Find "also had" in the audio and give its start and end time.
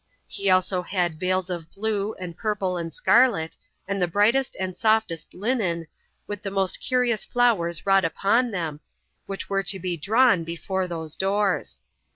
0.49-1.19